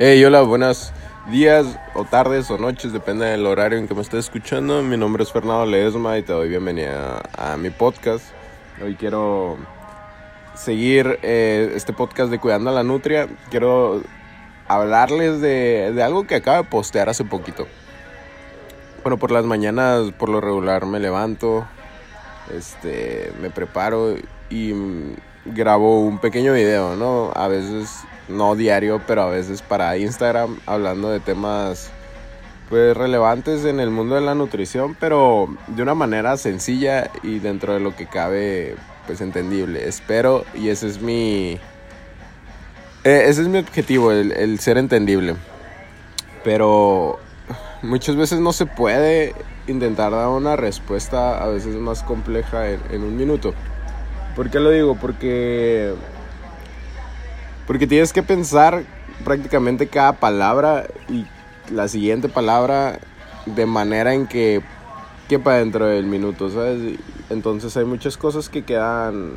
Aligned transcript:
Hey, 0.00 0.24
hola, 0.24 0.42
buenos 0.42 0.92
días 1.30 1.78
o 1.94 2.02
tardes 2.04 2.50
o 2.50 2.58
noches, 2.58 2.92
depende 2.92 3.26
del 3.26 3.46
horario 3.46 3.78
en 3.78 3.86
que 3.86 3.94
me 3.94 4.00
estés 4.00 4.24
escuchando. 4.24 4.82
Mi 4.82 4.96
nombre 4.96 5.22
es 5.22 5.30
Fernando 5.30 5.64
Ledesma 5.66 6.18
y 6.18 6.22
te 6.22 6.32
doy 6.32 6.48
bienvenida 6.48 7.22
a, 7.38 7.56
mi 7.56 7.70
podcast. 7.70 8.24
Hoy 8.82 8.96
quiero 8.96 9.56
seguir 10.56 11.20
eh, 11.22 11.74
este 11.76 11.92
podcast 11.92 12.28
de 12.32 12.40
Cuidando 12.40 12.70
a 12.70 12.72
la 12.72 12.82
Nutria. 12.82 13.28
Quiero 13.50 14.02
hablarles 14.66 15.40
de, 15.40 15.92
de 15.94 16.02
algo 16.02 16.26
que 16.26 16.34
acabo 16.34 16.64
de 16.64 16.68
postear 16.68 17.08
hace 17.08 17.24
poquito. 17.24 17.68
Bueno, 19.04 19.16
por 19.16 19.30
las 19.30 19.44
mañanas, 19.44 20.10
por 20.18 20.28
lo 20.28 20.40
regular, 20.40 20.86
me 20.86 20.98
levanto, 20.98 21.68
este, 22.52 23.32
me 23.40 23.50
preparo 23.50 24.16
y 24.50 24.74
grabo 25.44 26.00
un 26.00 26.18
pequeño 26.18 26.52
video, 26.52 26.96
¿no? 26.96 27.30
A 27.36 27.46
veces 27.46 28.04
no 28.28 28.54
diario, 28.54 29.00
pero 29.06 29.22
a 29.22 29.28
veces 29.28 29.62
para 29.62 29.96
Instagram, 29.96 30.58
hablando 30.66 31.10
de 31.10 31.20
temas 31.20 31.90
pues 32.68 32.96
relevantes 32.96 33.64
en 33.64 33.78
el 33.78 33.90
mundo 33.90 34.14
de 34.14 34.22
la 34.22 34.34
nutrición, 34.34 34.96
pero 34.98 35.54
de 35.66 35.82
una 35.82 35.94
manera 35.94 36.36
sencilla 36.36 37.10
y 37.22 37.38
dentro 37.38 37.74
de 37.74 37.80
lo 37.80 37.94
que 37.94 38.06
cabe 38.06 38.76
pues 39.06 39.20
entendible. 39.20 39.86
Espero 39.86 40.44
y 40.54 40.68
ese 40.70 40.88
es 40.88 41.00
mi 41.00 41.58
eh, 43.04 43.24
ese 43.26 43.42
es 43.42 43.48
mi 43.48 43.58
objetivo, 43.58 44.12
el, 44.12 44.58
ser 44.60 44.78
entendible. 44.78 45.36
Pero 46.42 47.18
muchas 47.82 48.16
veces 48.16 48.40
no 48.40 48.52
se 48.52 48.64
puede 48.64 49.34
intentar 49.66 50.12
dar 50.12 50.28
una 50.28 50.56
respuesta 50.56 51.42
a 51.42 51.48
veces 51.48 51.74
más 51.76 52.02
compleja 52.02 52.70
en, 52.70 52.80
en 52.90 53.02
un 53.02 53.16
minuto. 53.16 53.52
¿Por 54.34 54.50
qué 54.50 54.58
lo 54.58 54.70
digo? 54.70 54.96
Porque 54.96 55.94
porque 57.66 57.86
tienes 57.86 58.12
que 58.12 58.22
pensar 58.22 58.84
prácticamente 59.24 59.86
cada 59.86 60.14
palabra 60.14 60.86
y 61.08 61.24
la 61.72 61.88
siguiente 61.88 62.28
palabra 62.28 62.98
de 63.46 63.66
manera 63.66 64.14
en 64.14 64.26
que 64.26 64.62
quepa 65.28 65.54
dentro 65.54 65.86
del 65.86 66.06
minuto, 66.06 66.50
¿sabes? 66.50 66.98
Entonces 67.30 67.76
hay 67.76 67.84
muchas 67.84 68.16
cosas 68.16 68.48
que 68.48 68.64
quedan 68.64 69.32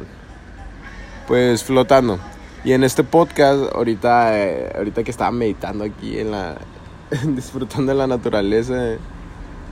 pues 1.27 1.63
flotando. 1.63 2.19
Y 2.63 2.73
en 2.73 2.83
este 2.83 3.03
podcast, 3.03 3.73
ahorita, 3.73 4.39
eh, 4.39 4.73
ahorita 4.75 5.03
que 5.03 5.11
estaba 5.11 5.31
meditando 5.31 5.85
aquí 5.85 6.19
en 6.19 6.31
la 6.31 6.57
disfrutando 7.35 7.91
de 7.91 7.97
la 7.97 8.07
naturaleza, 8.07 8.95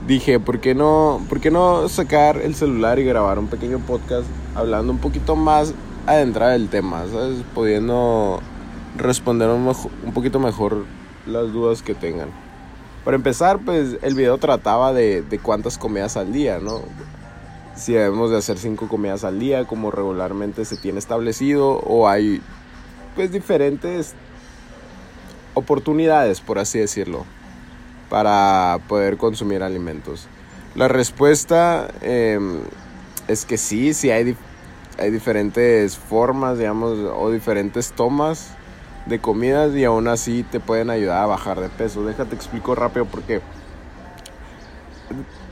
dije, 0.06 0.40
¿por 0.40 0.60
qué 0.60 0.74
no, 0.74 1.24
por 1.28 1.40
qué 1.40 1.50
no 1.50 1.88
sacar 1.88 2.38
el 2.38 2.54
celular 2.54 2.98
y 2.98 3.04
grabar 3.04 3.38
un 3.38 3.48
pequeño 3.48 3.78
podcast 3.80 4.26
hablando 4.54 4.92
un 4.92 4.98
poquito 4.98 5.36
más 5.36 5.74
adentrar 6.06 6.52
del 6.52 6.68
tema, 6.68 7.04
¿sabes? 7.10 7.42
Pudiendo 7.54 8.40
responder 8.96 9.48
un, 9.50 9.66
un 10.04 10.12
poquito 10.12 10.38
mejor 10.38 10.84
las 11.26 11.52
dudas 11.52 11.82
que 11.82 11.94
tengan. 11.94 12.28
Para 13.04 13.16
empezar, 13.16 13.60
pues 13.64 13.98
el 14.02 14.14
video 14.14 14.38
trataba 14.38 14.92
de, 14.92 15.22
de 15.22 15.38
cuántas 15.38 15.78
comidas 15.78 16.16
al 16.16 16.32
día, 16.32 16.58
¿no? 16.58 16.80
Si 17.76 17.92
debemos 17.92 18.30
de 18.30 18.38
hacer 18.38 18.58
cinco 18.58 18.88
comidas 18.88 19.22
al 19.22 19.38
día, 19.38 19.64
como 19.66 19.90
regularmente 19.90 20.64
se 20.64 20.76
tiene 20.76 20.98
establecido, 20.98 21.78
o 21.80 22.08
hay 22.08 22.40
pues 23.14 23.30
diferentes 23.30 24.14
oportunidades, 25.54 26.40
por 26.40 26.58
así 26.58 26.78
decirlo, 26.78 27.24
para 28.10 28.78
poder 28.88 29.16
consumir 29.16 29.62
alimentos. 29.62 30.26
La 30.74 30.88
respuesta 30.88 31.88
em, 32.02 32.60
es 33.28 33.44
que 33.44 33.56
sí, 33.56 33.94
sí 33.94 34.10
hay 34.10 34.36
hay 34.98 35.10
diferentes 35.10 35.96
formas, 35.96 36.58
digamos, 36.58 36.98
o 36.98 37.30
diferentes 37.30 37.92
tomas 37.92 38.50
de 39.06 39.20
comidas 39.20 39.74
y 39.74 39.84
aún 39.84 40.08
así 40.08 40.42
te 40.42 40.60
pueden 40.60 40.90
ayudar 40.90 41.22
a 41.22 41.26
bajar 41.26 41.60
de 41.60 41.68
peso. 41.68 42.04
Déjate 42.04 42.34
explico 42.34 42.74
rápido 42.74 43.04
porque 43.06 43.40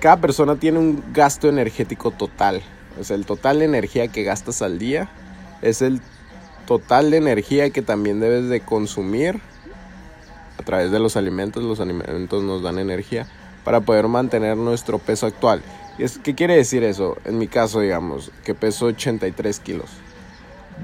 cada 0.01 0.17
persona 0.17 0.57
tiene 0.57 0.79
un 0.79 1.05
gasto 1.13 1.49
energético 1.49 2.11
total. 2.11 2.63
O 3.01 3.05
sea, 3.05 3.17
el 3.17 3.27
total 3.27 3.59
de 3.59 3.65
energía 3.67 4.09
que 4.09 4.23
gastas 4.23 4.63
al 4.63 4.79
día 4.79 5.09
es 5.63 5.83
el 5.83 6.01
total 6.67 7.11
de 7.11 7.19
energía 7.19 7.71
que 7.71 7.83
también 7.83 8.21
debes 8.21 8.49
de 8.49 8.61
consumir 8.61 9.41
a 10.59 10.63
través 10.63 10.91
de 10.91 10.99
los 10.99 11.17
alimentos. 11.17 11.63
Los 11.63 11.81
alimentos 11.81 12.43
nos 12.43 12.63
dan 12.63 12.79
energía 12.79 13.27
para 13.65 13.81
poder 13.81 14.09
mantener 14.09 14.57
nuestro 14.57 14.99
peso 14.99 15.27
actual. 15.27 15.63
¿Qué 16.23 16.35
quiere 16.35 16.57
decir 16.57 16.83
eso? 16.85 17.17
En 17.25 17.39
mi 17.39 17.49
caso, 17.49 17.81
digamos, 17.81 18.31
que 18.45 18.55
peso 18.55 18.87
83 18.87 19.61
kilos. 19.61 19.91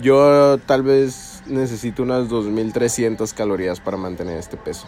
Yo 0.01 0.59
tal 0.67 0.83
vez 0.83 1.43
necesito 1.47 2.03
unas 2.03 2.29
2.300 2.29 3.35
calorías 3.35 3.81
para 3.81 3.97
mantener 3.97 4.39
este 4.39 4.57
peso. 4.57 4.87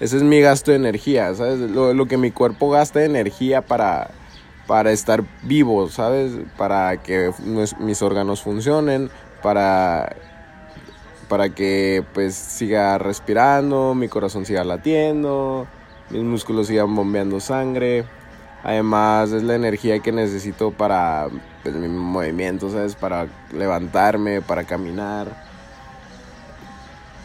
Ese 0.00 0.16
es 0.16 0.22
mi 0.24 0.40
gasto 0.40 0.72
de 0.72 0.78
energía, 0.78 1.32
¿sabes? 1.34 1.58
Lo, 1.60 2.06
que 2.06 2.16
mi 2.16 2.32
cuerpo 2.32 2.70
gasta 2.70 2.98
de 2.98 3.04
energía 3.04 3.62
para, 3.62 4.10
para 4.66 4.90
estar 4.90 5.22
vivo, 5.44 5.88
¿sabes? 5.88 6.32
Para 6.56 6.96
que 6.96 7.30
mis 7.78 8.02
órganos 8.02 8.42
funcionen, 8.42 9.10
para, 9.42 10.16
para 11.28 11.50
que 11.50 12.04
pues 12.12 12.34
siga 12.34 12.98
respirando, 12.98 13.94
mi 13.94 14.08
corazón 14.08 14.44
siga 14.44 14.64
latiendo, 14.64 15.68
mis 16.10 16.22
músculos 16.22 16.66
sigan 16.66 16.94
bombeando 16.94 17.40
sangre. 17.40 18.04
Además 18.64 19.32
es 19.32 19.42
la 19.42 19.54
energía 19.54 19.98
que 19.98 20.12
necesito 20.12 20.70
para 20.70 21.28
pues, 21.62 21.74
mi 21.74 21.88
movimiento, 21.88 22.70
¿sabes? 22.70 22.94
Para 22.94 23.26
levantarme, 23.52 24.40
para 24.40 24.64
caminar. 24.64 25.50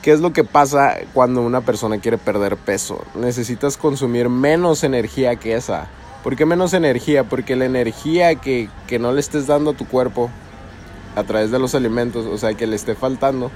¿Qué 0.01 0.11
es 0.11 0.19
lo 0.19 0.33
que 0.33 0.43
pasa 0.43 0.97
cuando 1.13 1.41
una 1.41 1.61
persona 1.61 1.99
quiere 1.99 2.17
perder 2.17 2.57
peso? 2.57 3.03
Necesitas 3.13 3.77
consumir 3.77 4.29
menos 4.29 4.83
energía 4.83 5.35
que 5.35 5.53
esa. 5.53 5.87
¿Por 6.23 6.35
qué 6.35 6.45
menos 6.45 6.73
energía? 6.73 7.23
Porque 7.23 7.55
la 7.55 7.65
energía 7.65 8.35
que, 8.35 8.69
que 8.87 8.99
no 8.99 9.11
le 9.11 9.19
estés 9.19 9.47
dando 9.47 9.71
a 9.71 9.73
tu 9.73 9.85
cuerpo 9.85 10.29
a 11.15 11.23
través 11.23 11.51
de 11.51 11.59
los 11.59 11.75
alimentos, 11.75 12.25
o 12.25 12.37
sea, 12.37 12.53
que 12.53 12.67
le 12.67 12.75
esté 12.75 12.95
faltando, 12.95 13.51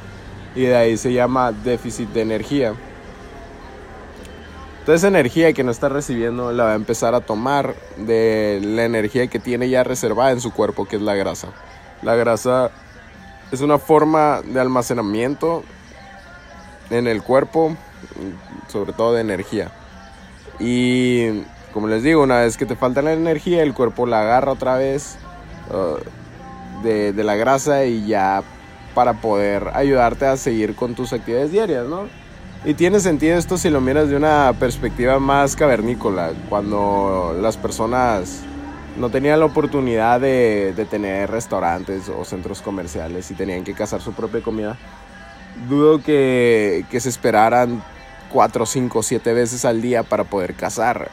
y 0.55 0.61
de 0.61 0.75
ahí 0.75 0.97
se 0.97 1.13
llama 1.13 1.51
déficit 1.51 2.09
de 2.09 2.21
energía 2.21 2.73
Toda 4.86 4.97
esa 4.97 5.08
energía 5.08 5.53
que 5.53 5.64
no 5.64 5.69
está 5.69 5.90
recibiendo 5.90 6.52
la 6.52 6.64
va 6.64 6.72
a 6.72 6.75
empezar 6.75 7.14
a 7.14 7.22
tomar 7.22 7.75
de 7.97 8.59
la 8.64 8.84
energía 8.84 9.28
que 9.28 9.38
tiene 9.38 9.69
ya 9.69 9.84
reservada 9.84 10.31
en 10.31 10.42
su 10.42 10.52
cuerpo, 10.52 10.86
que 10.86 10.96
es 10.96 11.02
la 11.03 11.14
grasa. 11.14 11.50
La 12.02 12.16
grasa 12.16 12.72
es 13.52 13.62
una 13.62 13.78
forma 13.78 14.42
de 14.42 14.59
almacenamiento 14.59 15.64
en 16.90 17.06
el 17.06 17.22
cuerpo, 17.22 17.75
sobre 18.69 18.94
todo 18.94 19.14
de 19.14 19.22
energía. 19.22 19.72
Y 20.59 21.44
como 21.74 21.88
les 21.88 22.02
digo, 22.02 22.24
una 22.24 22.40
vez 22.40 22.58
que 22.58 22.66
te 22.66 22.75
falta 22.75 23.03
la 23.03 23.13
energía, 23.13 23.62
el 23.62 23.75
cuerpo 23.75 24.08
la 24.08 24.22
agarra 24.22 24.53
otra 24.53 24.78
vez 24.78 25.18
uh, 25.69 26.84
de, 26.84 27.13
de 27.13 27.24
la 27.24 27.36
grasa 27.36 27.86
y 27.86 28.08
ya 28.08 28.42
para 28.96 29.22
poder 29.22 29.69
ayudarte 29.75 30.25
a 30.25 30.38
seguir 30.38 30.75
con 30.75 30.96
tus 30.96 31.13
actividades 31.13 31.52
diarias, 31.52 31.86
¿no? 31.86 32.08
Y 32.63 32.75
tiene 32.75 32.99
sentido 32.99 33.38
esto 33.39 33.57
si 33.57 33.72
lo 33.72 33.81
miras 33.81 34.09
de 34.09 34.16
una 34.16 34.53
perspectiva 34.59 35.19
más 35.19 35.55
cavernícola, 35.55 36.33
cuando 36.47 37.35
las 37.41 37.57
personas 37.57 38.41
no 38.97 39.09
tenían 39.09 39.39
la 39.39 39.47
oportunidad 39.47 40.22
de, 40.22 40.75
tener 40.88 41.31
restaurantes 41.31 42.07
o 42.07 42.23
centros 42.23 42.61
comerciales 42.61 43.31
y 43.31 43.33
tenían 43.33 43.63
que 43.63 43.73
cazar 43.73 44.00
su 44.00 44.13
propia 44.13 44.41
comida. 44.41 44.77
Dudo 45.67 46.03
que, 46.03 46.85
que 46.91 47.00
se 47.00 47.09
esperaran 47.09 47.81
cuatro, 48.31 48.67
cinco, 48.67 49.01
siete 49.01 49.33
veces 49.33 49.66
al 49.66 49.81
día 49.81 50.03
para 50.03 50.25
poder 50.25 50.53
cazar. 50.53 51.09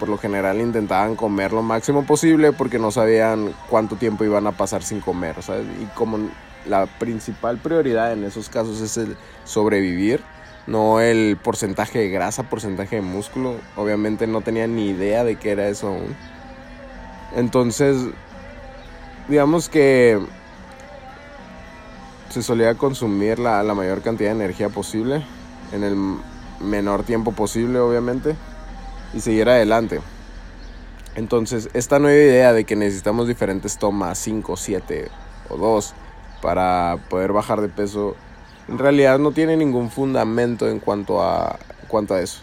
Por 0.00 0.08
lo 0.08 0.16
general 0.16 0.62
intentaban 0.62 1.14
comer 1.14 1.52
lo 1.52 1.62
máximo 1.62 2.06
posible 2.06 2.52
porque 2.52 2.78
no 2.78 2.90
sabían 2.90 3.52
cuánto 3.68 3.96
tiempo 3.96 4.24
iban 4.24 4.46
a 4.46 4.52
pasar 4.52 4.82
sin 4.82 5.00
comer. 5.00 5.36
Y 5.82 5.84
como 5.94 6.18
la 6.66 6.86
principal 6.86 7.58
prioridad 7.58 8.14
en 8.14 8.24
esos 8.24 8.48
casos 8.48 8.80
es 8.80 8.96
el 8.96 9.16
sobrevivir, 9.44 10.22
no 10.66 11.00
el 11.00 11.38
porcentaje 11.42 11.98
de 11.98 12.08
grasa, 12.08 12.44
porcentaje 12.44 12.96
de 12.96 13.02
músculo. 13.02 13.56
Obviamente 13.76 14.26
no 14.26 14.40
tenía 14.40 14.66
ni 14.66 14.88
idea 14.88 15.24
de 15.24 15.36
qué 15.36 15.52
era 15.52 15.68
eso 15.68 15.88
aún. 15.88 16.16
Entonces, 17.34 17.96
digamos 19.28 19.68
que 19.68 20.18
se 22.30 22.42
solía 22.42 22.74
consumir 22.74 23.38
la, 23.38 23.62
la 23.62 23.74
mayor 23.74 24.02
cantidad 24.02 24.30
de 24.30 24.36
energía 24.36 24.68
posible 24.68 25.22
en 25.72 25.84
el 25.84 25.96
menor 26.60 27.02
tiempo 27.02 27.32
posible, 27.32 27.78
obviamente, 27.78 28.34
y 29.14 29.20
seguir 29.20 29.48
adelante. 29.48 30.00
Entonces, 31.14 31.70
esta 31.72 31.98
nueva 31.98 32.18
idea 32.18 32.52
de 32.52 32.64
que 32.64 32.76
necesitamos 32.76 33.26
diferentes 33.26 33.78
tomas, 33.78 34.18
5, 34.18 34.56
7 34.56 35.08
o 35.48 35.56
2, 35.56 35.94
para 36.42 36.98
poder 37.08 37.32
bajar 37.32 37.60
de 37.60 37.68
peso, 37.68 38.16
en 38.68 38.78
realidad 38.78 39.18
no 39.18 39.32
tiene 39.32 39.56
ningún 39.56 39.90
fundamento 39.90 40.68
en 40.68 40.80
cuanto 40.80 41.22
a, 41.22 41.58
cuanto 41.88 42.14
a 42.14 42.20
eso. 42.20 42.40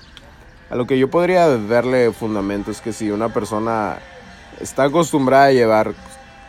A 0.70 0.76
lo 0.76 0.88
que 0.88 0.98
yo 0.98 1.10
podría 1.10 1.48
verle 1.48 2.12
fundamento 2.12 2.72
es 2.72 2.82
que 2.82 2.94
si 2.94 3.12
una 3.12 3.30
persona 3.30 3.98
está 4.60 4.86
acostumbrada 4.86 5.46
a 5.46 5.52
llevar 5.52 5.94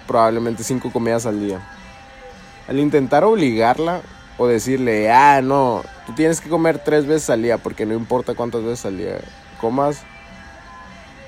probablemente 0.06 0.62
cinco 0.62 0.93
comidas 0.93 1.26
al 1.26 1.41
día, 1.41 1.61
al 2.69 2.79
intentar 2.79 3.25
obligarla 3.25 4.00
o 4.38 4.47
decirle, 4.47 5.11
ah, 5.11 5.43
no, 5.43 5.82
tú 6.06 6.15
tienes 6.15 6.41
que 6.41 6.49
comer 6.49 6.79
tres 6.79 7.06
veces 7.06 7.29
al 7.31 7.43
día 7.43 7.59
porque 7.59 7.87
no 7.87 7.94
importa 7.94 8.35
cuántas 8.35 8.62
veces 8.62 8.87
al 8.87 8.97
día 8.97 9.19
comas. 9.61 10.03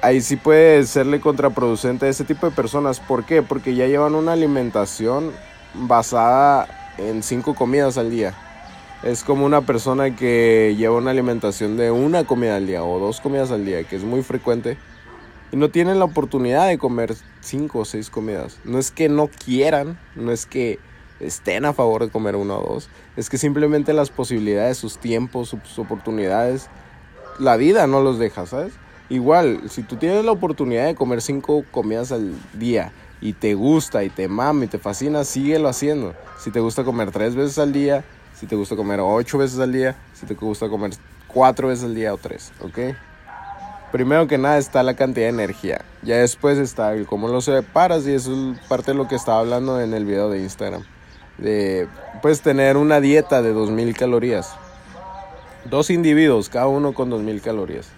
Ahí 0.02 0.20
sí 0.20 0.36
puede 0.36 0.84
serle 0.84 1.20
contraproducente 1.20 2.06
a 2.06 2.08
ese 2.08 2.24
tipo 2.24 2.46
de 2.48 2.54
personas. 2.54 3.00
¿Por 3.00 3.24
qué? 3.24 3.42
Porque 3.42 3.74
ya 3.74 3.86
llevan 3.86 4.14
una 4.14 4.32
alimentación 4.32 5.32
basada 5.74 6.85
en 6.98 7.22
cinco 7.22 7.54
comidas 7.54 7.98
al 7.98 8.10
día. 8.10 8.34
Es 9.02 9.24
como 9.24 9.44
una 9.44 9.60
persona 9.60 10.16
que 10.16 10.74
lleva 10.76 10.96
una 10.96 11.10
alimentación 11.10 11.76
de 11.76 11.90
una 11.90 12.24
comida 12.24 12.56
al 12.56 12.66
día 12.66 12.82
o 12.82 12.98
dos 12.98 13.20
comidas 13.20 13.50
al 13.50 13.64
día, 13.64 13.84
que 13.84 13.96
es 13.96 14.04
muy 14.04 14.22
frecuente. 14.22 14.78
Y 15.52 15.56
no 15.56 15.70
tienen 15.70 15.98
la 15.98 16.06
oportunidad 16.06 16.66
de 16.66 16.78
comer 16.78 17.14
cinco 17.40 17.80
o 17.80 17.84
seis 17.84 18.10
comidas. 18.10 18.58
No 18.64 18.78
es 18.78 18.90
que 18.90 19.08
no 19.08 19.28
quieran, 19.28 19.98
no 20.16 20.32
es 20.32 20.46
que 20.46 20.78
estén 21.20 21.64
a 21.64 21.72
favor 21.72 22.04
de 22.04 22.10
comer 22.10 22.36
uno 22.36 22.58
o 22.58 22.74
dos. 22.74 22.88
Es 23.16 23.30
que 23.30 23.38
simplemente 23.38 23.92
las 23.92 24.10
posibilidades, 24.10 24.78
sus 24.78 24.98
tiempos, 24.98 25.50
sus 25.50 25.78
oportunidades, 25.78 26.68
la 27.38 27.56
vida 27.56 27.86
no 27.86 28.00
los 28.00 28.18
deja, 28.18 28.46
¿sabes? 28.46 28.72
Igual, 29.08 29.60
si 29.68 29.82
tú 29.82 29.96
tienes 29.96 30.24
la 30.24 30.32
oportunidad 30.32 30.86
de 30.86 30.96
comer 30.96 31.22
cinco 31.22 31.64
comidas 31.70 32.10
al 32.10 32.32
día 32.54 32.92
y 33.20 33.32
te 33.32 33.54
gusta 33.54 34.04
y 34.04 34.10
te 34.10 34.28
mama 34.28 34.64
y 34.64 34.68
te 34.68 34.78
fascina, 34.78 35.24
síguelo 35.24 35.68
haciendo. 35.68 36.14
Si 36.38 36.50
te 36.50 36.60
gusta 36.60 36.84
comer 36.84 37.10
tres 37.10 37.34
veces 37.34 37.58
al 37.58 37.72
día, 37.72 38.04
si 38.38 38.46
te 38.46 38.56
gusta 38.56 38.76
comer 38.76 39.00
ocho 39.02 39.38
veces 39.38 39.58
al 39.58 39.72
día, 39.72 39.96
si 40.14 40.26
te 40.26 40.34
gusta 40.34 40.68
comer 40.68 40.92
cuatro 41.26 41.68
veces 41.68 41.84
al 41.84 41.94
día 41.94 42.12
o 42.12 42.18
tres, 42.18 42.52
¿ok? 42.60 42.96
Primero 43.92 44.26
que 44.26 44.36
nada 44.36 44.58
está 44.58 44.82
la 44.82 44.94
cantidad 44.94 45.26
de 45.26 45.30
energía. 45.30 45.84
Ya 46.02 46.16
después 46.16 46.58
está 46.58 46.92
el 46.92 47.06
cómo 47.06 47.28
lo 47.28 47.40
separas 47.40 48.06
y 48.06 48.12
eso 48.12 48.32
es 48.52 48.58
parte 48.68 48.92
de 48.92 48.98
lo 48.98 49.08
que 49.08 49.14
estaba 49.14 49.38
hablando 49.38 49.80
en 49.80 49.94
el 49.94 50.04
video 50.04 50.28
de 50.28 50.40
Instagram 50.40 50.82
de 51.38 51.88
puedes 52.22 52.40
tener 52.40 52.76
una 52.76 53.00
dieta 53.00 53.42
de 53.42 53.52
2000 53.52 53.96
calorías. 53.96 54.54
Dos 55.64 55.90
individuos, 55.90 56.48
cada 56.48 56.68
uno 56.68 56.94
con 56.94 57.10
2000 57.10 57.40
calorías. 57.42 57.88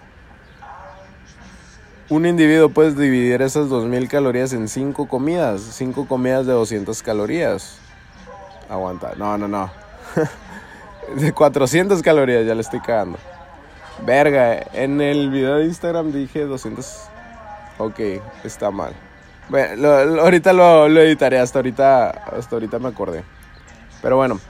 Un 2.11 2.25
individuo 2.25 2.71
puedes 2.71 2.97
dividir 2.97 3.43
esas 3.43 3.69
2000 3.69 4.09
calorías 4.09 4.55
en 4.55 4.69
5 4.69 5.09
comidas, 5.09 5.61
5 5.61 6.09
comidas 6.09 6.47
de 6.47 6.53
200 6.53 7.03
calorías. 7.03 7.77
Aguanta, 8.71 9.13
no, 9.19 9.37
no, 9.37 9.47
no. 9.47 9.71
de 11.17 11.35
400 11.35 12.01
calorías, 12.01 12.47
ya 12.47 12.55
le 12.55 12.63
estoy 12.63 12.81
cagando. 12.81 13.19
Verga, 14.07 14.59
en 14.73 15.03
el 15.03 15.29
video 15.29 15.57
de 15.57 15.67
Instagram 15.67 16.11
dije 16.11 16.47
200. 16.47 17.11
Ok, 17.77 18.01
está 18.43 18.71
mal. 18.71 18.95
Bueno, 19.51 19.89
ahorita 20.21 20.55
lo, 20.55 20.87
editaré, 20.87 21.39
hasta 21.39 21.59
ahorita, 21.59 22.09
hasta 22.09 22.57
ahorita 22.57 22.79
me 22.79 22.89
acordé. 22.89 23.23
Pero 24.01 24.17
bueno. 24.17 24.41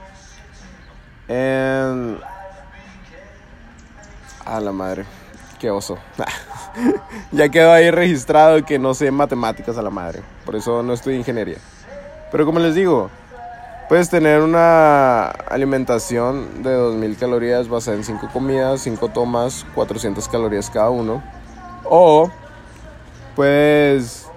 A 4.45 4.59
la 4.61 4.71
madre. 4.71 5.03
Qué 5.59 5.69
oso. 5.69 5.97
ya 7.31 7.49
quedó 7.49 7.71
ahí 7.71 7.91
registrado 7.91 8.63
que 8.65 8.79
no 8.79 8.93
sé 8.93 9.11
matemáticas 9.11 9.77
a 9.77 9.81
la 9.81 9.89
madre. 9.89 10.21
Por 10.45 10.55
eso 10.55 10.83
no 10.83 10.93
estudio 10.93 11.17
ingeniería. 11.17 11.57
Pero 12.31 12.45
como 12.45 12.59
les 12.59 12.75
digo, 12.75 13.09
puedes 13.87 14.09
tener 14.09 14.41
una 14.41 15.29
alimentación 15.29 16.63
de 16.63 16.73
2000 16.73 17.17
calorías 17.17 17.67
basada 17.67 17.97
en 17.97 18.03
5 18.03 18.29
comidas, 18.31 18.81
5 18.81 19.09
tomas, 19.09 19.65
400 19.75 20.27
calorías 20.27 20.69
cada 20.69 20.89
uno. 20.89 21.23
O 21.85 22.29
puedes 23.35 24.29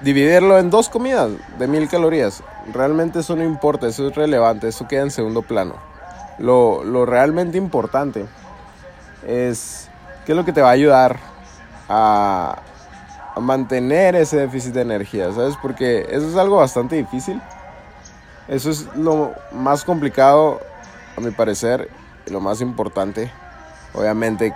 dividirlo 0.00 0.58
en 0.58 0.70
dos 0.70 0.88
comidas 0.88 1.30
de 1.58 1.66
mil 1.66 1.88
calorías. 1.88 2.42
Realmente 2.72 3.20
eso 3.20 3.36
no 3.36 3.44
importa, 3.44 3.86
eso 3.86 4.08
es 4.08 4.14
relevante, 4.14 4.68
eso 4.68 4.88
queda 4.88 5.02
en 5.02 5.10
segundo 5.10 5.42
plano. 5.42 5.74
Lo, 6.38 7.06
realmente 7.06 7.56
importante 7.56 8.26
es 9.26 9.88
qué 10.26 10.32
es 10.32 10.36
lo 10.36 10.44
que 10.44 10.52
te 10.52 10.60
va 10.60 10.70
a 10.70 10.72
ayudar 10.72 11.16
a, 11.88 12.58
mantener 13.40 14.16
ese 14.16 14.38
déficit 14.38 14.72
de 14.72 14.80
energía, 14.80 15.30
¿sabes? 15.30 15.56
Porque 15.60 16.06
eso 16.10 16.26
es 16.26 16.36
algo 16.36 16.56
bastante 16.56 16.96
difícil. 16.96 17.40
Eso 18.48 18.70
es 18.70 18.86
lo 18.96 19.34
más 19.52 19.84
complicado, 19.84 20.60
a 21.16 21.20
mi 21.20 21.30
parecer, 21.32 21.90
y 22.26 22.30
lo 22.30 22.40
más 22.40 22.62
importante, 22.62 23.30
obviamente, 23.92 24.54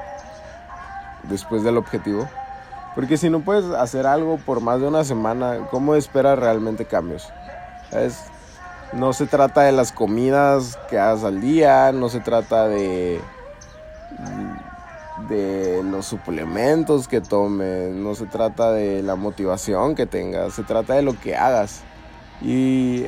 después 1.25 1.63
del 1.63 1.77
objetivo. 1.77 2.27
Porque 2.95 3.19
si 3.19 3.29
no 3.29 3.41
puedes 3.41 3.71
hacer 3.73 4.07
algo 4.07 4.39
por 4.39 4.63
más 4.63 4.81
de 4.81 4.89
una 4.89 5.05
semana, 5.05 5.69
¿cómo 5.71 5.95
esperas 5.95 6.39
realmente 6.39 6.87
cambios? 6.87 7.31
No 8.95 9.13
se 9.13 9.27
trata 9.27 9.61
de 9.63 9.73
las 9.73 9.93
comidas 9.93 10.79
que 10.89 10.99
hagas 10.99 11.23
al 11.23 11.43
día, 11.43 11.93
no 11.93 12.09
se 12.09 12.21
trata 12.21 12.67
de 12.67 13.21
de 15.29 15.83
los 15.83 16.07
suplementos 16.07 17.09
que 17.09 17.21
tomes, 17.21 17.93
no 17.95 18.15
se 18.15 18.27
trata 18.27 18.73
de 18.73 19.03
la 19.03 19.17
motivación 19.17 19.95
que 19.95 20.07
tengas, 20.07 20.55
se 20.55 20.63
trata 20.63 20.95
de 20.95 21.03
lo 21.03 21.19
que 21.19 21.37
hagas. 21.37 21.83
Y 22.43 23.07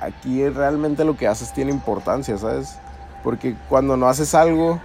aquí 0.00 0.48
realmente 0.48 1.04
lo 1.04 1.16
que 1.16 1.28
haces 1.28 1.52
tiene 1.52 1.70
importancia, 1.70 2.36
¿sabes? 2.36 2.78
Porque 3.22 3.56
cuando 3.68 3.96
no 3.96 4.08
haces 4.08 4.34
algo, 4.34 4.80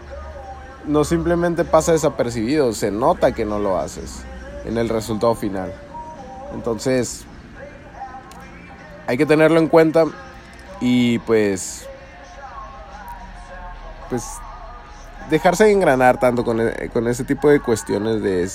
no 0.85 1.03
simplemente 1.03 1.65
pasa 1.65 1.91
desapercibido, 1.91 2.73
se 2.73 2.91
nota 2.91 3.33
que 3.33 3.45
no 3.45 3.59
lo 3.59 3.77
haces 3.77 4.23
en 4.65 4.77
el 4.77 4.89
resultado 4.89 5.35
final. 5.35 5.73
Entonces, 6.53 7.25
hay 9.07 9.17
que 9.17 9.25
tenerlo 9.25 9.59
en 9.59 9.67
cuenta 9.67 10.05
y 10.79 11.19
pues 11.19 11.87
pues 14.09 14.23
dejarse 15.29 15.71
engranar 15.71 16.19
tanto 16.19 16.43
con, 16.43 16.61
e, 16.61 16.89
con 16.89 17.07
ese 17.07 17.23
tipo 17.23 17.49
de 17.49 17.59
cuestiones 17.59 18.21
de 18.21 18.49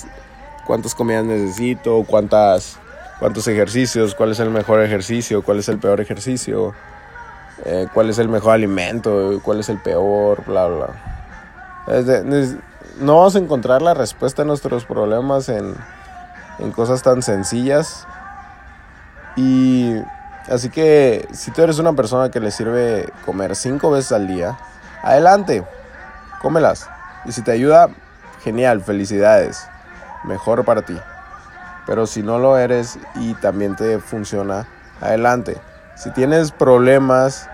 cuántas 0.65 0.95
comidas 0.95 1.25
necesito, 1.25 2.03
cuántas 2.07 2.79
cuántos 3.19 3.47
ejercicios, 3.47 4.15
cuál 4.15 4.31
es 4.31 4.39
el 4.39 4.49
mejor 4.49 4.81
ejercicio, 4.81 5.43
cuál 5.43 5.59
es 5.59 5.69
el 5.69 5.79
peor 5.79 6.01
ejercicio, 6.01 6.73
eh, 7.65 7.87
cuál 7.93 8.09
es 8.09 8.19
el 8.19 8.27
mejor 8.27 8.53
alimento, 8.53 9.39
cuál 9.43 9.59
es 9.59 9.69
el 9.69 9.79
peor, 9.79 10.43
bla 10.45 10.67
bla. 10.67 10.87
no 12.99 13.17
vamos 13.17 13.35
a 13.35 13.39
encontrar 13.39 13.81
la 13.81 13.93
respuesta 13.93 14.41
a 14.41 14.45
nuestros 14.45 14.85
problemas 14.85 15.47
en 15.49 15.75
en 16.59 16.71
cosas 16.71 17.01
tan 17.01 17.21
sencillas. 17.21 18.07
Y 19.35 19.95
así 20.49 20.69
que 20.69 21.27
si 21.33 21.51
tú 21.51 21.61
eres 21.61 21.79
una 21.79 21.93
persona 21.93 22.29
que 22.29 22.39
le 22.39 22.51
sirve 22.51 23.11
comer 23.25 23.55
cinco 23.55 23.91
veces 23.91 24.11
al 24.11 24.27
día, 24.27 24.57
adelante, 25.01 25.63
cómelas. 26.43 26.87
Y 27.25 27.31
si 27.31 27.41
te 27.41 27.51
ayuda, 27.51 27.89
genial, 28.43 28.81
felicidades. 28.81 29.67
Mejor 30.25 30.63
para 30.63 30.83
ti. 30.83 30.95
Pero 31.87 32.05
si 32.05 32.21
no 32.21 32.37
lo 32.37 32.57
eres 32.57 32.99
y 33.15 33.33
también 33.35 33.75
te 33.75 33.99
funciona, 33.99 34.67
adelante. 35.01 35.57
Si 35.95 36.11
tienes 36.11 36.51
problemas, 36.51 37.49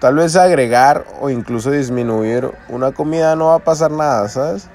tal 0.00 0.14
vez 0.14 0.36
agregar 0.36 1.04
o 1.20 1.28
incluso 1.28 1.70
disminuir 1.70 2.50
una 2.68 2.92
comida 2.92 3.36
no 3.36 3.46
va 3.48 3.56
a 3.56 3.58
pasar 3.58 3.90
nada, 3.90 4.28
¿sabes? 4.28 4.68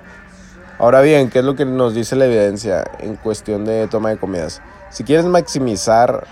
Ahora 0.80 1.02
bien, 1.02 1.30
¿qué 1.30 1.40
es 1.40 1.46
lo 1.46 1.56
que 1.56 1.66
nos 1.66 1.96
dice 1.96 2.16
la 2.16 2.26
evidencia 2.26 2.84
en 3.00 3.16
cuestión 3.16 3.66
de 3.66 3.88
toma 3.88 4.10
de 4.10 4.18
comidas? 4.18 4.62
Si 4.92 5.04
quieres 5.04 5.26
maximizar 5.26 6.28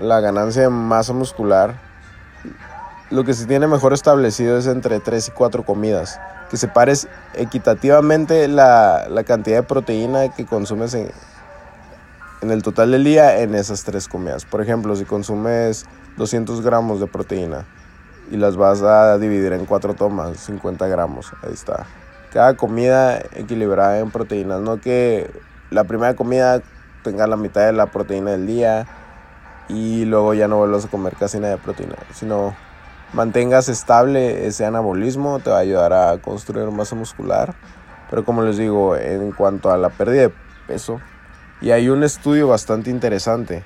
la 0.00 0.20
ganancia 0.20 0.62
de 0.62 0.68
masa 0.70 1.12
muscular, 1.12 1.74
lo 3.10 3.24
que 3.24 3.34
se 3.34 3.46
tiene 3.46 3.66
mejor 3.66 3.92
establecido 3.92 4.58
es 4.58 4.66
entre 4.66 5.00
3 5.00 5.28
y 5.28 5.30
4 5.30 5.64
comidas, 5.64 6.20
que 6.50 6.56
separes 6.56 7.08
equitativamente 7.34 8.48
la, 8.48 9.06
cantidad 9.26 9.58
de 9.58 9.62
proteína 9.62 10.28
que 10.34 10.46
consumes 10.46 10.94
en, 10.94 11.10
en 12.42 12.50
el 12.50 12.62
total 12.62 12.90
del 12.90 13.04
día 13.04 13.40
en 13.40 13.54
esas 13.54 13.84
tres 13.84 14.08
comidas. 14.08 14.44
Por 14.44 14.60
ejemplo, 14.60 14.94
si 14.96 15.04
consumes 15.04 15.86
200 16.16 16.60
gramos 16.62 17.00
de 17.00 17.06
proteína 17.06 17.64
y 18.30 18.36
las 18.36 18.56
vas 18.56 18.82
a 18.82 19.16
dividir 19.18 19.52
en 19.52 19.64
4 19.64 19.94
tomas, 19.94 20.38
50 20.38 20.86
gramos, 20.86 21.32
ahí 21.42 21.52
está 21.52 21.86
cada 22.32 22.56
comida 22.56 23.18
equilibrada 23.34 23.98
en 23.98 24.10
proteínas, 24.10 24.60
no 24.60 24.80
que 24.80 25.30
la 25.70 25.84
primera 25.84 26.14
comida 26.14 26.60
tenga 27.02 27.26
la 27.26 27.36
mitad 27.36 27.64
de 27.64 27.72
la 27.72 27.86
proteína 27.86 28.32
del 28.32 28.46
día 28.46 28.86
y 29.68 30.04
luego 30.04 30.34
ya 30.34 30.48
no 30.48 30.58
vuelvas 30.58 30.84
a 30.84 30.88
comer 30.88 31.16
casi 31.16 31.38
nada 31.38 31.56
de 31.56 31.62
proteína, 31.62 31.96
sino 32.12 32.54
mantengas 33.12 33.68
estable 33.68 34.46
ese 34.46 34.64
anabolismo, 34.64 35.38
te 35.40 35.50
va 35.50 35.56
a 35.56 35.60
ayudar 35.60 35.92
a 35.92 36.18
construir 36.18 36.70
masa 36.70 36.94
muscular. 36.94 37.54
Pero 38.10 38.24
como 38.24 38.42
les 38.42 38.56
digo, 38.56 38.96
en 38.96 39.32
cuanto 39.32 39.70
a 39.70 39.76
la 39.76 39.90
pérdida 39.90 40.22
de 40.22 40.32
peso, 40.66 41.00
y 41.60 41.70
hay 41.70 41.88
un 41.88 42.02
estudio 42.04 42.48
bastante 42.48 42.90
interesante, 42.90 43.64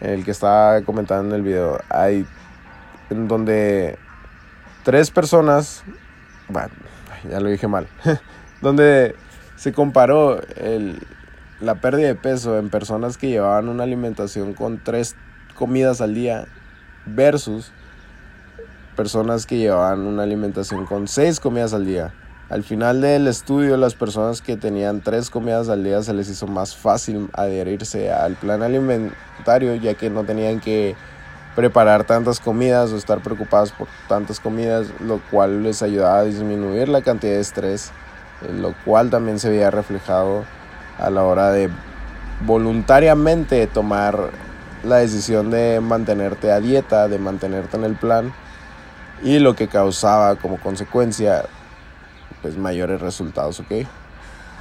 en 0.00 0.10
el 0.10 0.24
que 0.24 0.30
estaba 0.30 0.82
comentando 0.82 1.34
en 1.34 1.40
el 1.40 1.46
video, 1.46 1.80
hay 1.88 2.26
en 3.10 3.28
donde 3.28 3.98
tres 4.84 5.10
personas, 5.10 5.84
bueno, 6.48 6.70
ya 7.28 7.40
lo 7.40 7.48
dije 7.48 7.68
mal, 7.68 7.88
donde 8.60 9.14
se 9.56 9.72
comparó 9.72 10.40
la 11.60 11.76
pérdida 11.76 12.08
de 12.08 12.14
peso 12.14 12.58
en 12.58 12.68
personas 12.68 13.16
que 13.16 13.28
llevaban 13.28 13.68
una 13.68 13.84
alimentación 13.84 14.54
con 14.54 14.82
tres 14.82 15.14
comidas 15.54 16.00
al 16.00 16.14
día 16.14 16.46
versus 17.06 17.72
personas 18.96 19.46
que 19.46 19.58
llevaban 19.58 20.00
una 20.06 20.22
alimentación 20.22 20.86
con 20.86 21.08
seis 21.08 21.40
comidas 21.40 21.72
al 21.74 21.86
día. 21.86 22.12
Al 22.50 22.64
final 22.64 23.00
del 23.00 23.28
estudio, 23.28 23.78
las 23.78 23.94
personas 23.94 24.42
que 24.42 24.56
tenían 24.58 25.00
tres 25.00 25.30
comidas 25.30 25.70
al 25.70 25.84
día 25.84 26.02
se 26.02 26.12
les 26.12 26.28
hizo 26.28 26.46
más 26.46 26.76
fácil 26.76 27.30
adherirse 27.32 28.12
al 28.12 28.34
plan 28.34 28.62
alimentario, 28.62 29.74
ya 29.76 29.94
que 29.94 30.10
no 30.10 30.24
tenían 30.24 30.60
que 30.60 30.94
preparar 31.56 32.04
tantas 32.04 32.40
comidas 32.40 32.92
o 32.92 32.96
estar 32.96 33.22
preocupados 33.22 33.72
por 33.72 33.88
tantas 34.06 34.38
comidas, 34.38 34.88
lo 35.00 35.20
cual 35.30 35.62
les 35.62 35.82
ayudaba 35.82 36.18
a 36.18 36.24
disminuir 36.24 36.88
la 36.88 37.00
cantidad 37.00 37.32
de 37.32 37.40
estrés, 37.40 37.90
eh, 38.42 38.52
lo 38.52 38.74
cual 38.84 39.08
también 39.08 39.38
se 39.38 39.48
veía 39.48 39.70
reflejado 39.70 40.44
a 40.98 41.08
la 41.08 41.24
hora 41.24 41.52
de 41.52 41.70
voluntariamente 42.44 43.66
tomar 43.66 44.30
la 44.84 44.96
decisión 44.96 45.50
de 45.50 45.80
mantenerte 45.80 46.50
a 46.52 46.60
dieta, 46.60 47.08
de 47.08 47.18
mantenerte 47.18 47.76
en 47.76 47.84
el 47.84 47.94
plan 47.94 48.32
y 49.22 49.38
lo 49.38 49.54
que 49.54 49.68
causaba 49.68 50.36
como 50.36 50.58
consecuencia 50.58 51.44
pues 52.40 52.56
mayores 52.56 53.00
resultados, 53.00 53.60
¿ok? 53.60 53.86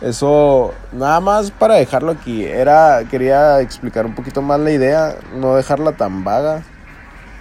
Eso 0.02 0.74
nada 0.92 1.20
más 1.20 1.52
para 1.52 1.76
dejarlo 1.76 2.12
aquí. 2.12 2.44
Era 2.44 3.04
quería 3.10 3.62
explicar 3.62 4.06
un 4.06 4.16
poquito 4.16 4.42
más 4.42 4.60
la 4.60 4.72
idea, 4.72 5.16
no 5.36 5.56
dejarla 5.56 5.94
tan 5.94 6.24
vaga. 6.24 6.64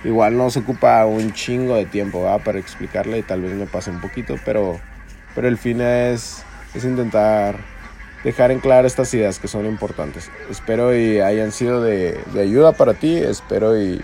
Igual 0.05 0.37
no 0.37 0.51
se 0.51 0.61
ocupa 0.61 1.05
un 1.05 1.33
chingo 1.33 1.75
de 1.75 1.85
tiempo 1.85 2.27
para 2.45 2.59
explicarle 2.59 3.19
y 3.19 3.23
tal 3.23 3.43
vez 3.43 3.53
me 3.53 3.67
pase 3.67 3.91
un 3.91 4.01
poquito, 4.01 4.37
pero 4.45 4.81
pero 5.35 5.49
el 5.49 5.59
fin 5.59 5.81
es 5.81 6.43
es 6.75 6.85
intentar 6.85 7.57
dejar 8.25 8.51
en 8.51 8.61
claro 8.61 8.87
estas 8.87 9.13
ideas 9.15 9.39
que 9.39 9.49
son 9.49 9.67
importantes. 9.67 10.31
Espero 10.51 10.95
y 10.95 11.21
hayan 11.21 11.53
sido 11.53 11.83
de, 11.83 12.21
ayuda 12.39 12.73
para 12.73 12.95
ti. 12.95 13.17
Espero 13.17 13.81
y, 13.81 14.03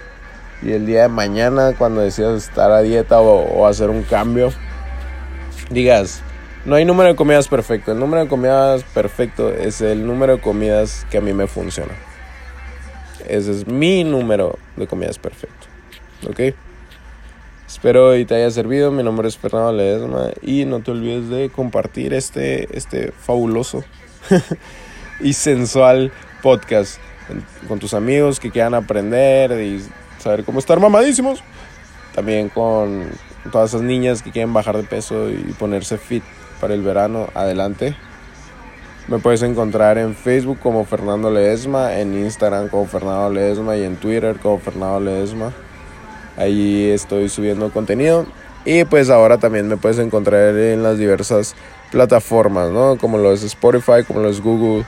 el 0.62 0.86
día 0.86 1.02
de 1.02 1.08
mañana 1.08 1.74
cuando 1.76 2.00
decidas 2.00 2.44
estar 2.44 2.70
a 2.70 2.80
dieta 2.80 3.20
o, 3.20 3.66
hacer 3.66 3.90
un 3.90 4.02
cambio, 4.02 4.52
digas, 5.70 6.22
no 6.64 6.76
hay 6.76 6.84
número 6.84 7.10
de 7.10 7.16
comidas 7.16 7.48
perfecto. 7.48 7.92
El 7.92 8.00
número 8.00 8.22
de 8.22 8.28
comidas 8.28 8.82
perfecto 8.82 9.52
es 9.52 9.80
el 9.80 10.06
número 10.06 10.36
de 10.36 10.42
comidas 10.42 11.06
que 11.10 11.18
a 11.18 11.20
mí 11.20 11.32
me 11.32 11.46
funciona. 11.46 11.92
Ese 13.28 13.52
es 13.52 13.66
mi 13.66 14.04
número 14.04 14.58
de 14.76 14.86
comidas 14.86 15.18
perfecto. 15.18 15.66
¿Ok? 16.28 16.54
Espero 17.66 18.16
y 18.16 18.24
te 18.24 18.36
haya 18.36 18.50
servido. 18.50 18.90
Mi 18.90 19.02
nombre 19.02 19.28
es 19.28 19.36
Fernando 19.36 19.72
Ledesma 19.72 20.30
y 20.42 20.64
no 20.64 20.80
te 20.80 20.92
olvides 20.92 21.28
de 21.28 21.50
compartir 21.50 22.14
este, 22.14 22.76
este 22.76 23.12
fabuloso 23.12 23.84
y 25.20 25.32
sensual 25.32 26.12
podcast 26.42 26.98
con 27.68 27.78
tus 27.78 27.94
amigos 27.94 28.38
que 28.38 28.50
quieran 28.50 28.74
aprender 28.74 29.60
y 29.60 29.82
saber 30.18 30.44
cómo 30.44 30.58
estar 30.58 30.80
mamadísimos. 30.80 31.42
También 32.14 32.48
con 32.48 33.10
todas 33.52 33.70
esas 33.70 33.82
niñas 33.82 34.22
que 34.22 34.30
quieren 34.30 34.52
bajar 34.52 34.76
de 34.76 34.82
peso 34.82 35.28
y 35.30 35.54
ponerse 35.58 35.98
fit 35.98 36.24
para 36.60 36.74
el 36.74 36.82
verano. 36.82 37.28
Adelante. 37.34 37.96
Me 39.08 39.18
puedes 39.18 39.42
encontrar 39.42 39.98
en 39.98 40.16
Facebook 40.16 40.58
como 40.58 40.84
Fernando 40.84 41.30
Ledesma, 41.30 41.96
en 41.98 42.18
Instagram 42.18 42.68
como 42.68 42.86
Fernando 42.86 43.30
Ledesma 43.30 43.76
y 43.76 43.84
en 43.84 43.96
Twitter 43.96 44.36
como 44.42 44.58
Fernando 44.58 44.98
Ledesma. 44.98 45.52
Ahí 46.36 46.90
estoy 46.90 47.28
subiendo 47.28 47.70
contenido. 47.70 48.26
Y 48.64 48.84
pues 48.84 49.10
ahora 49.10 49.38
también 49.38 49.68
me 49.68 49.76
puedes 49.76 49.98
encontrar 49.98 50.56
en 50.56 50.82
las 50.82 50.98
diversas 50.98 51.54
plataformas, 51.92 52.70
¿no? 52.72 52.98
Como 52.98 53.16
lo 53.16 53.32
es 53.32 53.44
Spotify, 53.44 54.02
como 54.04 54.20
lo 54.20 54.28
es 54.28 54.40
Google 54.40 54.84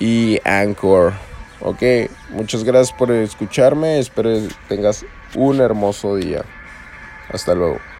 y 0.00 0.40
Anchor. 0.44 1.12
Ok, 1.60 1.82
muchas 2.30 2.64
gracias 2.64 2.96
por 2.96 3.10
escucharme. 3.10 3.98
Espero 3.98 4.30
que 4.30 4.48
tengas 4.68 5.04
un 5.34 5.60
hermoso 5.60 6.16
día. 6.16 6.44
Hasta 7.32 7.54
luego. 7.54 7.78